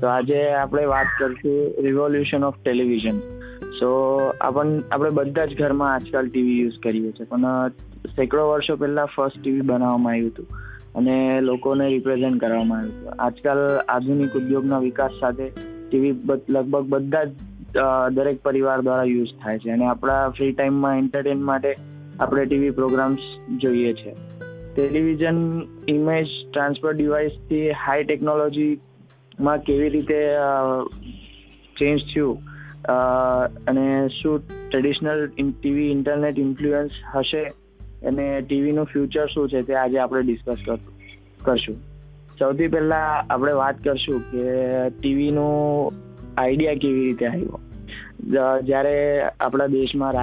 [0.00, 3.18] તો આજે આપણે વાત કરશું રિવોલ્યુશન ઓફ ટેલિવિઝન
[3.80, 3.88] સો
[4.40, 7.26] આપણ, આપણે બધા જ ઘરમાં આજકાલ ટીવી યુઝ કરીએ છીએ.
[7.26, 7.68] પણ
[8.16, 10.46] સેંકડો વર્ષો પહેલા ફર્સ્ટ ટીવી બનાવવામાં આવ્યું હતું.
[10.94, 13.14] અને લોકોને રિપ્રેઝેન્ટ કરવામાં આવ્યું હતું.
[13.18, 13.58] આજકાલ
[13.88, 15.48] આધુનિક ઉદ્યોગના વિકાસ સાથે
[15.90, 16.10] ટીવી
[16.50, 17.30] લગભગ બધા જ
[18.14, 19.70] દરેક પરિવાર દ્વારા યુઝ થાય છે.
[19.70, 21.76] અને આપણા ફ્રી ટાઈમમાં એન્ટરટેન માટે
[22.20, 23.18] આપણે ટીવી પ્રોગ્રામ્સ
[23.56, 24.14] જોઈએ છે.
[24.74, 28.80] ટેલિવિઝન ઇમેજ ટ્રાન્સફર ડિવાઇસથી હાઈ ટેકનોલોજી
[29.40, 30.18] માં કેવી રીતે
[31.76, 32.36] ચેન્જ થયું
[33.68, 34.34] અને શું
[34.70, 37.42] ટ્રેડિશનલ ટીવી ઇન્ટરનેટ ઇન્ફ્લુઅન્સ હશે,
[38.02, 40.60] અને ટીવીનું ફ્યુચર શું છે તે આજે આપણે ડિસ્કસ
[41.44, 41.78] કરશું.
[42.38, 44.44] સૌથી પહેલાં આપણે વાત કરશું કે
[44.90, 45.98] ટીવીનું
[46.38, 47.60] આઈડિયા કેવી રીતે આવ્યો.
[48.62, 48.94] જ્યારે
[49.40, 50.14] આપણા દેશમાં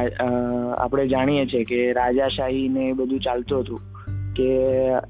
[0.78, 3.82] આપણે જાણીએ છીએ કે રાજાશાહી ને બધું ચાલતું હતું,
[4.34, 4.50] કે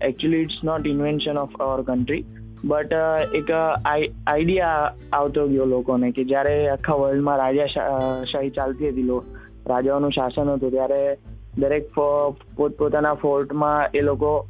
[0.02, 2.24] actually it's not invention of our country
[2.66, 2.94] but
[3.36, 7.68] એક આઈડિયા આવતો ગયો લોકોને કે જ્યારે આખા વર્લ્ડમાં રાજા
[8.24, 9.20] શાહી ચાલતી હતી
[9.68, 11.18] રાજાઓનું શાસન હતું, ત્યારે
[11.58, 11.90] દરેક
[12.56, 14.48] પોતપોતાના ફોર્ટમાં એ લોકો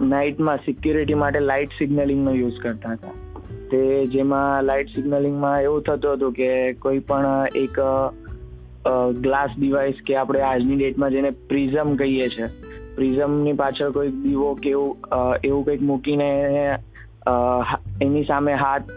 [0.00, 3.14] નાઇટમાં સિક્યુરિટી માટે લાઇટ સિગ્નલિંગનો યુઝ કરતા હતા.
[3.70, 7.78] તે જેમાં લાઇટ સિગ્નલિંગમાં એવું થતું હતું કે કોઈ પણ એક
[9.20, 12.48] ગ્લાસ ડિવાઇસ કે આપણે આજની ડેટમાં જેને પ્રિઝમ કહીએ છીએ
[12.96, 14.96] પ્રિઝમની પાછળ કોઈ દીવો કે એવું
[15.44, 16.28] એવું કંઈક મૂકીને
[18.04, 18.90] એની સામે હાથ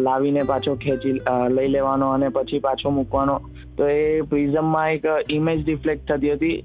[0.00, 1.14] લાવીને પાછો ખેંચી
[1.56, 3.36] લઈ લેવાનો અને પછી પાછો મૂકવાનો.
[3.78, 6.56] તો એ પ્રિઝમમાં એક ઇમેજ રિફ્લેક્ટ થતી હતી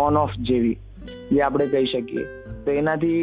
[0.00, 0.76] ઓન ઓફ જેવી,
[1.32, 2.24] જે આપણે કહી શકીએ.
[2.64, 3.22] તો એનાથી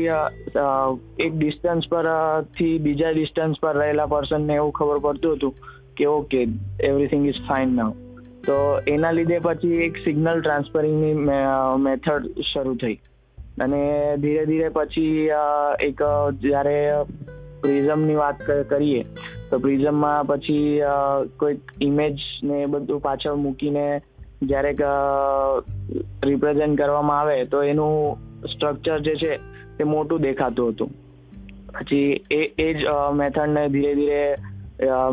[1.26, 5.54] એક ડિસ્ટન્સ પરથી બીજા ડિસ્ટન્સ પર રહેલા પર્સનને એવું ખબર પડતું હતું
[5.98, 6.42] કે okay
[6.90, 7.92] everything is fine now
[8.48, 8.56] તો
[8.94, 11.16] એના લીધે પછી એક સિગ્નલ ટ્રાન્સફરિંગની
[11.86, 12.98] મેથડ શરૂ થઈ.
[13.58, 13.82] અને
[14.18, 15.30] ધીરે ધીરે પછી
[15.88, 16.02] એક
[16.42, 16.78] જ્યારે
[17.62, 18.38] પ્રિઝમની વાત
[18.70, 19.02] કરીએ,
[19.50, 20.82] તો પ્રિઝમમાં પછી
[21.40, 23.86] કોઈક ઇમેજ ને બધું પાછળ મૂકીને
[24.42, 24.72] જ્યારે
[26.26, 27.96] રિપ્રેઝેન્ટ કરવામાં આવે, તો એનું
[28.52, 29.32] સ્ટ્રક્ચર જે છે
[29.78, 30.92] તે મોટું દેખાતું હતું.
[31.76, 32.82] પછી એ એ જ
[33.14, 34.24] મેથડને ધીરે ધીરે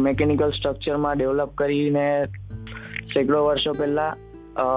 [0.00, 2.08] મેકેનિકલ સ્ટ્રક્ચરમાં ડેવલપ કરીને,
[3.14, 4.12] સેંકડો વર્ષો પહેલા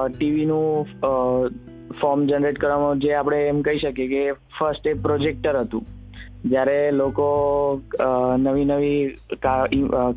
[0.09, 0.85] ટીવીનું
[2.01, 5.83] ફોર્મ જનરેટ કરવામાં જે આપણે એમ કહી શકીએ કે ફર્સ્ટ એ પ્રોજેક્ટર હતું.
[6.45, 7.27] જ્યારે લોકો
[8.37, 9.17] નવી નવી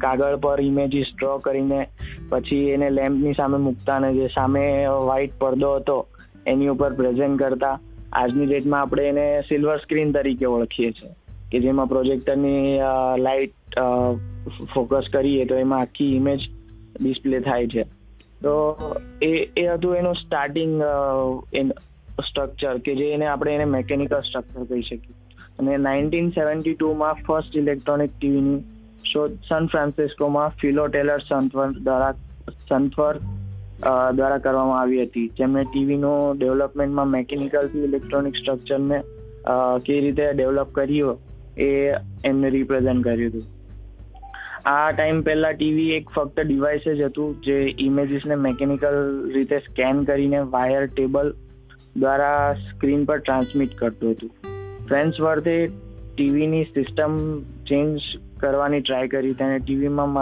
[0.01, 1.81] કાગળ પર ઇમેજીસ ડ્રો કરીને
[2.29, 4.65] પછી એને લેમ્પની સામે મૂકતા અને જે સામે
[5.05, 6.07] વ્હાઇટ પડદો હતો,
[6.47, 7.81] એની ઉપર પ્રેઝન્ટ કરતા.
[8.13, 11.11] આજની ડેટમાં આપણે એને સિલ્વર સ્ક્રીન તરીકે ઓળખીએ છીએ.
[11.53, 12.79] કે જેમાં પ્રોજેક્ટરની
[13.19, 13.79] લાઇટ
[14.75, 16.41] ફોકસ કરીએ તો એમાં આખી ઇમેજ
[17.03, 17.85] ડિસ્પ્લે થાય છે.
[18.43, 18.55] તો
[19.23, 20.75] એ એ હતું એનું સ્ટાર્ટિંગ
[22.27, 25.17] સ્ટ્રક્ચર કે જે એને આપણે એને મેકેનિકલ સ્ટ્રક્ચર કહી શકીએ.
[25.59, 28.61] અને નાઇન્ટીન સેવન્ટી ટુમાં ફર્સ્ટ ઇલેક્ટ્રોનિક ટીવીની
[29.13, 32.15] શોધ સન ફ્રાન્સિસ્કોમાં ફિલો ટેલર સંતવર દ્વારા
[32.69, 33.21] સંતવર
[34.15, 35.29] દ્વારા કરવામાં આવી હતી.
[35.39, 38.99] જેમણે ટીવીનું ડેવલપમેન્ટમાં મેકેનિકલથી ઇલેક્ટ્રોનિક સ્ટ્રક્ચરને
[39.85, 41.19] કેવી રીતે ડેવલપ કર્યું
[41.59, 41.71] એ
[42.25, 43.47] એમને રિપ્રેઝેન્ટ કર્યું હતું.
[44.71, 48.97] આ ટાઈમ પહેલા ટીવી એક ફક્ત ડિવાઇસ જ હતું, જે ઇમેજીસને મેકેનિકલ
[49.35, 51.31] રીતે સ્કેન કરીને વાયર ટેબલ
[51.97, 54.35] દ્વારા સ્ક્રીન પર ટ્રાન્સમિટ કરતું હતું.
[54.89, 57.17] ફ્રેન્ચ વર્થે ટીવીની સિસ્ટમ
[57.71, 58.11] ચેન્જ
[58.43, 60.15] કરવાની ટ્રાય કરી, તેને ટીવીમાં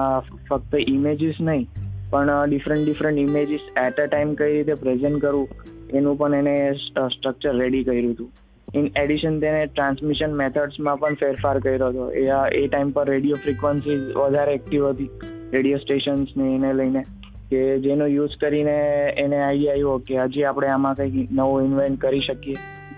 [0.48, 1.66] ફક્ત ઇમેજીસ નહીં,
[2.12, 5.48] પણ different different images at a time કઈ રીતે પ્રેઝન્ટ કરવું,
[5.92, 8.30] એનું પણ એને સ્ટ્રક્ચર રેડી કર્યું હતું.
[8.74, 12.10] ઇન એડિશન તેને ટ્રાન્સમિશન મેથડ્સમાં પણ ફેરફાર કર્યો હતો.
[12.10, 15.10] એ એ ટાઈમ પર રેડિયો ફ્રિકવન્સી વધારે એક્ટિવ હતી.
[15.52, 17.02] રેડિયો સ્ટેશન્સને એને લઈને
[17.50, 18.76] કે જેનો યુઝ કરીને
[19.18, 22.54] એને આઈડિયા આવ્યો કે હજી આપણે આમાં કંઈક નવું ઇન્વેન્ટ કરી શકીએ.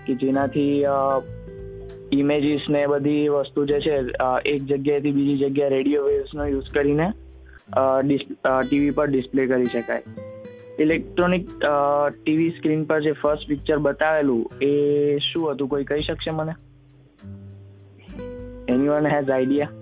[0.07, 0.83] કે જેનાથી
[2.11, 3.95] ઇમેજીસ ને બધી વસ્તુ જે છે
[4.45, 7.11] એક જગ્યાએથી બીજી જગ્યાએ રેડિયો વેવ્સનો યુઝ કરીને
[8.61, 10.03] ટીવી પર ડિસ્પ્લે કરી શકાય.
[10.83, 14.71] ઇલેક્ટ્રોનિક ટીવી સ્ક્રીન પર જે ફર્સ્ટ પિક્ચર બતાવેલું, એ
[15.25, 15.69] શું હતું?
[15.71, 16.53] કોઈ કહી શકશે મને?
[18.73, 19.73] Anyone has idea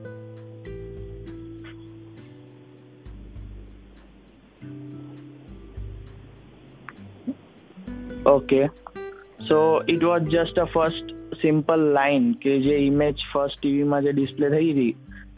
[8.27, 8.61] okay
[9.49, 9.57] so
[9.87, 14.71] it was just a first simple line કે જે ઇમેજ ફર્સ્ટ ટીવીમાં જે ડિસ્પ્લે થઈ
[14.71, 14.93] હતી,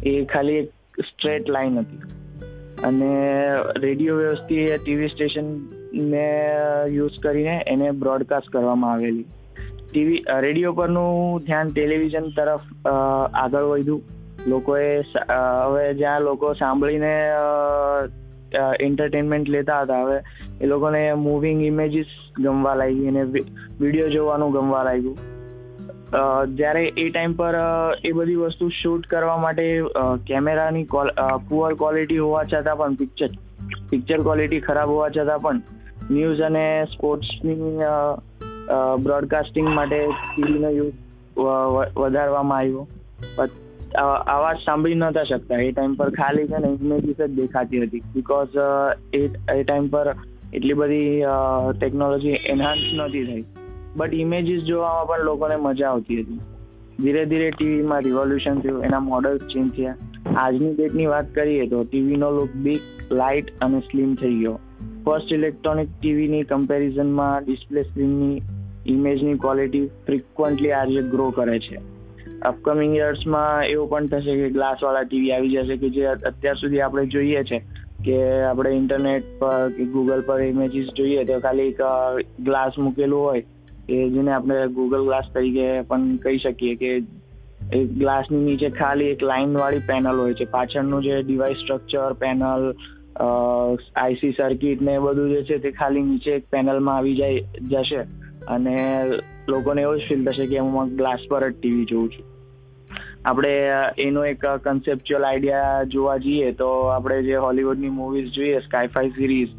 [0.06, 2.19] એ ખાલી એક સ્ટ્રેટ લાઇન હતી.
[2.84, 3.10] અને
[3.78, 6.28] રેડિયો વ્યવસ્થિત ટીવી સ્ટેશનને
[6.92, 9.26] યુઝ કરીને એને બ્રોડકાસ્ટ કરવામાં આવેલી.
[9.92, 14.02] ટીવી રેડિયો પરનું ધ્યાન ટેલિવિઝન તરફ આગળ વધ્યું.
[14.48, 14.90] લોકોએ
[15.64, 17.14] હવે જ્યાં લોકો સાંભળીને
[18.80, 20.18] એન્ટરટેનમેન્ટ લેતા હતા, હવે
[20.62, 25.18] એ લોકોને મૂવિંગ ઇમેજીસ ગમવા લાગી અને વીડિયો જોવાનું ગમવા લાગ્યું.
[26.56, 27.56] જ્યારે એ ટાઈમ પર
[28.06, 29.66] એ બધી વસ્તુ શૂટ કરવા માટે
[30.28, 30.88] કેમેરાની
[31.50, 33.30] પુઅર ક્વોલિટી હોવા છતાં પણ, પિક્ચર
[33.90, 35.62] પિક્ચર ક્વોલિટી ખરાબ હોવા છતાં પણ,
[36.12, 37.78] ન્યૂઝ અને સ્પોર્ટ્સની
[39.04, 40.94] બ્રોડકાસ્ટિંગ માટે ટીવીનો યુઝ
[41.98, 42.88] વધારવામાં આવ્યો.
[44.28, 45.56] અવાજ સાંભળી નતા શકતા.
[45.58, 48.04] એ ટાઈમ પર ખાલી છે ને ઇમેજીસ જ દેખાતી હતી.
[48.14, 48.58] બીકોઝ
[49.14, 50.16] એ ટાઈમ પર
[50.54, 51.24] એટલી બધી
[51.80, 53.44] ટેકનોલોજી એનહાન્સ નહોતી થઈ.
[53.96, 56.40] બટ ઇમેજીસ જોવામાં પણ લોકોને મજા આવતી હતી.
[57.00, 59.96] ધીરે ધીરે ટીવીમાં રિવોલ્યુશન થયું, એના મોડલ્સ ચેન્જ થયા.
[60.36, 62.82] આજની ડેટની વાત કરીએ તો ટીવીનો લુક બિગ
[63.12, 64.60] લાઇટ અને સ્લિમ થઈ ગયો.
[65.06, 68.42] ફર્સ્ટ ઇલેક્ટ્રોનિક ટીવીની કમ્પેરિઝનમાં ડિસ્પ્લે સ્ક્રીનની
[68.86, 71.78] ઇમેજની ક્વોલિટી ફ્રિકવન્ટલી આજે ગ્રો કરે છે.
[72.42, 77.06] અપકમિંગ યર્સમાં એવું પણ થશે કે ગ્લાસવાળા ટીવી આવી જશે કે જે અત્યાર સુધી આપણે
[77.06, 77.64] જોઈએ છે
[78.06, 81.82] કે આપણે ઇન્ટરનેટ પર કે ગૂગલ પર ઇમેજીસ જોઈએ તો ખાલી એક
[82.44, 83.42] ગ્લાસ મૂકેલું હોય
[83.90, 86.94] કે જેને આપણે ગૂગલ ગ્લાસ તરીકે પણ કહી શકીએ કે
[87.74, 90.46] એક ગ્લાસની નીચે ખાલી એક લાઇન વાળી પેનલ હોય છે.
[90.54, 92.72] પાછળનું જે device structure panel
[93.20, 98.02] IC circuit ને બધું જે છે તે ખાલી નીચે એક પેનલમાં આવી જાય, જશે.
[98.48, 98.76] અને
[99.50, 102.26] લોકોને એવું જ ફીલ થશે કે હું ગ્લાસ પર જ ટીવી જોઉં છું.
[103.26, 103.50] આપણે
[103.98, 109.50] એનો એક કન્સેપ્ચ્યુઅલ આઈડિયા જોવા જઈએ તો આપણે જે હોલિવૂડની મૂવીઝ જોઈએ સ્કાયફાઈ સિરીઝ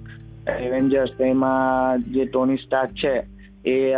[0.61, 3.15] એવેન્જર્સ એમાં જે ટોની સ્ટાર્ક છે
[3.65, 3.93] એ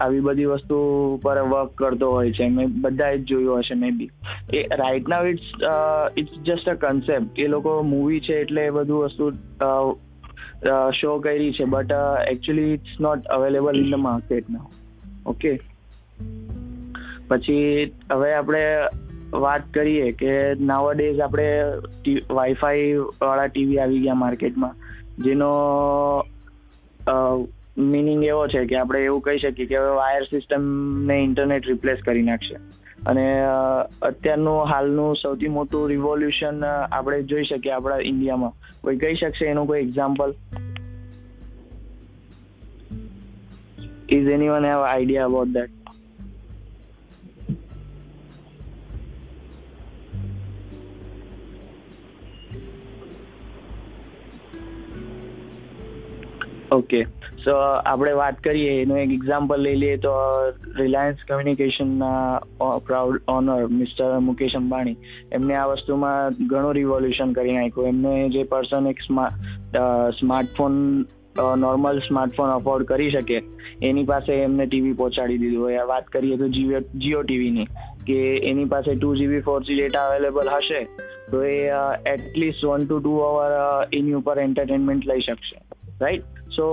[0.00, 0.76] આવી બધી વસ્તુ
[1.22, 2.48] પર વર્ક કરતો હોય છે.
[2.48, 4.10] મેં બધા જ જોયું હશે maybe
[4.54, 5.48] a right now it's
[6.16, 9.30] it's just a concept એ લોકો મૂવી છે એટલે એ બધું વસ્તુ
[10.92, 11.64] શો કરી છે.
[11.64, 11.92] But
[12.30, 14.66] actually it's not available in the market now
[15.26, 15.60] okay
[17.28, 18.60] પછી હવે આપણે
[19.32, 21.62] વાત કરીએ કે નાવ ડેઝ આપણે
[22.30, 24.74] વાઈફાઈ વાળા ટીવી આવી ગયા માર્કેટમાં
[25.22, 25.50] જેનો
[27.76, 32.22] મિનિંગ એવો છે કે આપણે એવું કહી શકીએ કે હવે વાયર સિસ્ટમને ઇન્ટરનેટ રિપ્લેસ કરી
[32.22, 32.56] નાખશે.
[33.06, 33.26] અને
[34.02, 38.52] અત્યારનું, હાલનું સૌથી મોટું રિવોલ્યુશન આપણે જોઈ શકીએ આપણા ઇન્ડિયામાં.
[38.80, 40.34] કોઈ કહી શકશે એનું કોઈ example
[44.08, 45.70] is any one have idea about that
[56.72, 57.06] okay
[57.44, 57.52] so
[57.90, 60.12] આપણે વાત કરીએ, એનું એક એક્ઝામ્પલ લઈ લઈએ તો
[60.80, 64.98] Reliance કમ્યુનિકેશનના proud owner mister Mukesh Ambani,
[65.36, 67.88] એમને આ વસ્તુમાં ઘણું રિવોલ્યુશન કરી નાખ્યું.
[67.92, 69.78] એમને જે પર્સન એક smart
[70.20, 70.76] smartphone
[71.62, 73.38] normal smartphone afford કરી શકે,
[73.88, 75.62] એની પાસે એમને ટીવી પહોંચાડી દીધું.
[75.66, 77.68] હોય વાત કરીએ તો જીઓ જીઓ ટીવીની
[78.08, 78.18] કે
[78.50, 80.82] એની પાસે two GB four G data available હશે,
[81.30, 81.56] તો એ
[82.14, 83.56] at least one two two hour
[84.00, 85.56] એની ઉપર એન્ટરટેનમેન્ટ લઈ શકશે.
[86.02, 86.68] રાઈટ સો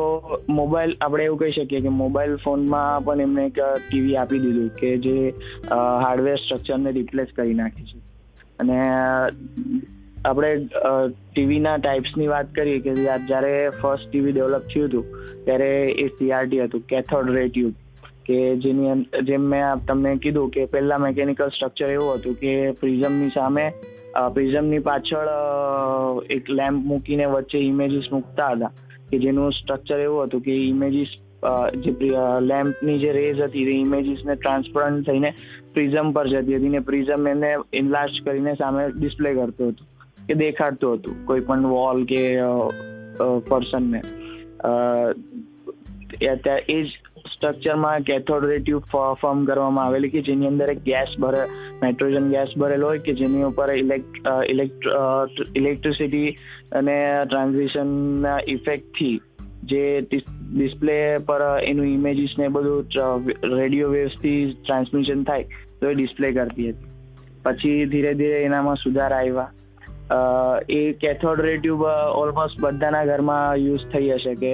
[0.60, 4.90] મોબાઈલ આપણે એવું કહી શકીએ કે મોબાઈલ ફોનમાં પણ એમને એક ટીવી આપી દીધું કે
[5.06, 5.18] જે
[6.06, 8.00] હાર્ડવેર સ્ટ્રક્ચરને રિપ્લેસ કરી નાખે છે.
[8.60, 8.78] અને
[10.26, 10.50] આપણે
[11.34, 13.52] ટીવીના ટાઈપ્સની વાત કરીએ કે જ્યારે
[13.82, 15.06] ફર્સ્ટ ટીવી ડેવલપ થયું હતું,
[15.46, 15.70] ત્યારે
[16.04, 17.76] એ સીઆરટી હતું કેથોડ રે ટ્યુબ
[18.28, 18.96] કે જેની
[19.30, 23.66] જેમ મેં તમને કીધું કે પહેલાં મેકેનિકલ સ્ટ્રક્ચર એવું હતું કે પ્રિઝમની સામે
[24.36, 25.30] પ્રિઝમની પાછળ
[26.38, 28.74] એક લેમ્પ મૂકીને વચ્ચે ઇમેજીસ મૂકતા હતા.
[29.12, 31.16] કે જેનું સ્ટ્રક્ચર એવું હતું કે ઇમેજીસ
[31.78, 31.94] જે
[32.42, 35.34] લેમ્પની જે રેઝ હતી એ ઇમેજીસને ટ્રાન્સપરન્ટ થઈને
[35.74, 39.88] પ્રિઝમ પર જતી હતી ને પ્રિઝમ એને ઇનલાસ્ટ કરીને સામે ડિસ્પ્લે કરતું હતું
[40.28, 42.24] કે દેખાડતું હતું કોઈ પણ વોલ કે
[43.50, 44.02] પર્સનને
[46.22, 47.07] એ જ
[47.38, 48.84] સ્ટ્રક્ચરમાં કેથોડ રે ટ્યુબ
[49.22, 51.44] ફોર્મ કરવામાં આવેલી કે જેની અંદર એક ગેસ ભરે
[51.82, 53.70] નાઇટ્રોજન ગેસ ભરેલો હોય કે જેની ઉપર
[55.62, 56.30] ઇલેક્ટ્રિસિટી
[56.80, 59.16] અને ટ્રાન્ઝિશનના ઇફેક્ટથી
[59.72, 62.84] જે ડિસ્પ્લે પર એનું ઇમેજીસ ને બધું
[63.54, 65.46] રેડિયો વેવ્સથી ટ્રાન્સમિશન થાય,
[65.80, 66.90] તો એ ડિસ્પ્લે કરતી હતી.
[67.46, 69.50] પછી ધીરે ધીરે એનામાં સુધાર આવ્યા.
[70.70, 71.84] એ કેથોડ રે ટ્યુબ
[72.16, 74.52] ઓલમોસ્ટ બધાના ઘરમાં યુઝ થઈ હશે કે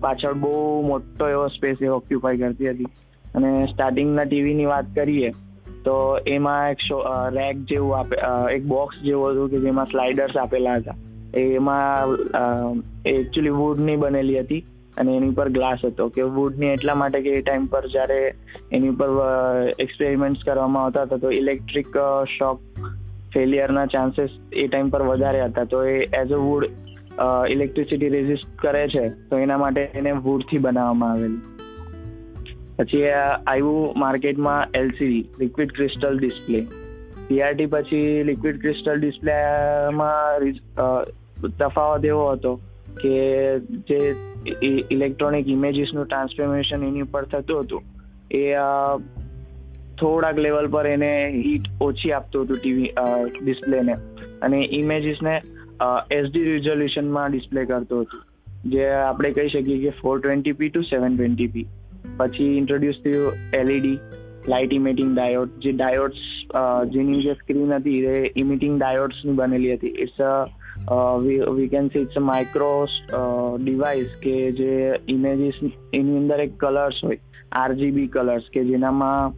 [0.00, 2.92] પાછળ બહુ મોટો એવો સ્પેસ એ ઓક્યુપાય કરતી હતી.
[3.34, 5.32] અને સ્ટાર્ટિંગના ટીવીની વાત કરીએ,
[5.84, 5.96] તો
[6.26, 8.16] એમાં એક શો રેક જેવું આપે
[8.54, 10.96] એક બોક્સ જેવું હતું કે જેમાં સ્લાઇડર્સ આપેલા હતા.
[11.34, 12.14] એમાં
[13.04, 14.64] એકચ્યુઅલી વુડની બનેલી હતી
[14.96, 18.18] અને એની પર ગ્લાસ હતો કે વુડની એટલા માટે કે એ ટાઈમ પર જ્યારે
[18.72, 19.10] એની પર
[19.78, 21.98] એક્સપેરિમેન્ટ્સ કરવામાં આવતા હતા તો ઇલેક્ટ્રિક
[22.38, 22.60] શોક
[23.34, 25.64] ફેલિયરના ચાન્સીસ એ ટાઈમ પર વધારે હતા.
[25.64, 26.64] તો એ as a wood
[27.50, 31.34] electricity resist કરે છે, તો એના માટે એને વુડથી બનાવવામાં આવેલ.
[32.78, 33.02] પછી
[33.46, 36.60] આવ્યું માર્કેટમાં LCD liquid crystal display
[37.28, 40.48] PRT પછી લિક્વિડ ક્રિસ્ટલ ડિસ્પ્લેમાં
[41.58, 42.52] તફાવત એવો હતો
[43.00, 43.14] કે
[43.88, 44.00] જે
[44.90, 47.82] ઇલેક્ટ્રોનિક ઇમેજીસનું ટ્રાન્સફોર્મેશન એની ઉપર થતું હતું.
[48.30, 48.42] એ
[50.00, 52.90] થોડાક લેવલ પર એને હીટ ઓછી આપતું હતું ટીવી
[53.38, 53.94] ડિસ્પ્લેને
[54.42, 55.34] અને ઇમેજીસને
[56.10, 58.22] એસડી રિઝોલ્યુશનમાં ડિસ્પ્લે કરતું હતું.
[58.70, 61.66] જે આપણે કહી શકીએ કે four twenty P two seven twenty P
[62.16, 63.98] પછી ઇન્ટ્રોડ્યુસ થયું એલઈડી
[64.48, 66.22] લાઇટ ઇમિટિંગ ડાયોડ જે ડાયોડ્સ
[66.92, 69.94] જેની જે સ્ક્રીન હતી, એ ઇમિટિંગ ડાયોડ્સની બનેલી હતી.
[70.02, 70.18] It's
[71.56, 72.70] we can see it's a micro
[73.60, 74.72] device કે જે
[75.08, 75.62] ઇમેજીસ
[75.94, 77.18] એની અંદર એક કલર્સ હોય.
[77.52, 79.34] આરજીબી કલર્સ કે જેનામાં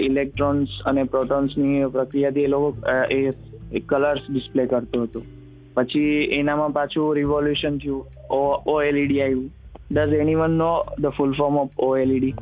[0.00, 2.76] ઇલેક્ટ્રોન્સ અને પ્રોટોન્સની પ્રક્રિયાથી એ લોકો
[3.10, 3.30] એ
[3.78, 5.22] કલર્સ ડિસ્પ્લે કરતો હતો.
[5.74, 9.50] પછી એનામાં પાછું રિવોલ્યુશન થયું, ઓ ઓએલઈડી આવ્યું.
[9.92, 12.34] Does any one know the full form of OLED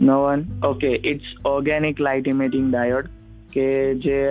[0.00, 3.06] no one okay it's organic light emitting diode
[3.52, 4.28] કે જે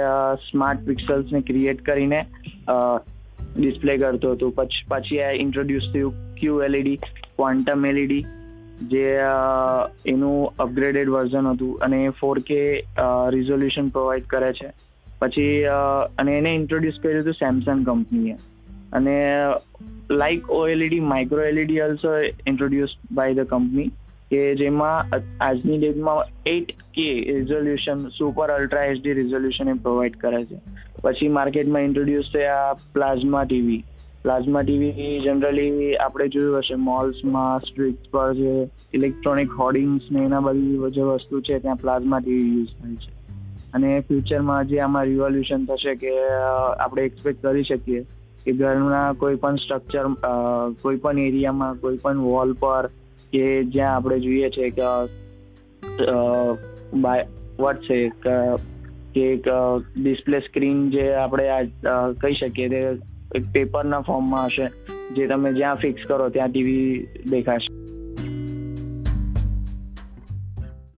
[0.51, 2.25] સ્માર્ટ પિક્સલ્સને ક્રિએટ કરીને
[3.57, 4.49] ડિસ્પ્લે કરતો હતો.
[4.49, 6.95] પછી પછી આ ઇન્ટ્રોડ્યુસ થયું ક્યુ એલઈડી
[7.35, 8.25] ક્વોન્ટમ એલઈડી
[8.81, 9.05] જે
[10.05, 12.59] એનું અપગ્રેડેડ વર્ઝન હતું અને ફોર કે
[13.29, 14.69] રિઝોલ્યુશન પ્રોવાઈડ કરે છે.
[15.19, 15.63] પછી
[16.17, 18.35] અને એને ઇન્ટ્રોડ્યુસ કર્યું હતું સેમસંગ કંપનીએ
[18.93, 19.15] અને
[20.11, 22.09] like OLED micro LED also
[22.47, 23.89] introduce by the company
[24.31, 30.59] કે જેમાં આજની ડેટમાં eight K resolution super ultra HD resolution એ પ્રોવાઈડ કરે છે.
[31.01, 33.83] પછી માર્કેટમાં ઇન્ટ્રોડ્યુસ થયા plasma TV.
[34.23, 40.91] Plasma TV generally આપણે જોયું હશે, મોલ્સમાં, સ્ટ્રીટ પર જે ઇલેક્ટ્રોનિક હોર્ડિંગ્સ ને એના બધી
[40.91, 43.17] જે વસ્તુ છે, ત્યાં પ્લાઝમા ટીવી યુઝ થાય છે.
[43.73, 46.11] અને ફ્યુચરમાં જે આમાં રિવોલ્યુશન થશે કે
[46.79, 48.05] આપણે એક્સપેક્ટ કરી શકીએ
[48.45, 50.05] કે ઘરના કોઈ પણ સ્ટ્રક્ચર
[50.81, 52.89] કોઈ પણ એરિયામાં કોઈ પણ વોલ પર
[53.33, 54.87] કે જ્યાં આપણે જોઈએ છે કે
[57.59, 58.35] વોટ છે કે
[59.27, 59.47] એક
[59.95, 61.45] ડિસ્પ્લે સ્ક્રીન જે આપણે
[62.21, 62.81] કહી શકીએ તે
[63.35, 64.67] એક પેપરના ફોર્મમાં હશે,
[65.15, 67.76] જે તમે જ્યાં ફિક્સ કરો ત્યાં ટીવી દેખાશે.